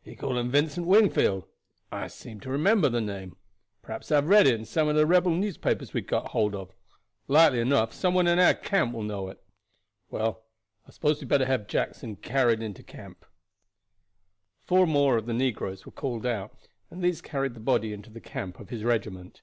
[0.00, 1.44] He called him Vincent Wingfield.
[1.92, 3.36] I seem to remember the name;
[3.82, 6.72] perhaps I have read it in some of the rebel newspapers we got hold of;
[7.26, 9.42] likely enough some one will know it.
[10.08, 10.46] Well,
[10.86, 13.26] I suppose we had better have Jackson carried into camp."
[14.64, 18.22] Four more of the negroes were called out, and these carried the body into the
[18.22, 19.42] camp of his regiment.